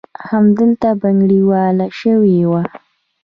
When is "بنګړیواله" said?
1.01-1.87